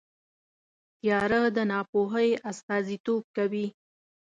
تیاره 0.99 1.41
د 1.55 1.57
ناپوهۍ 1.71 2.29
استازیتوب 2.49 3.23
کوي. 3.35 3.67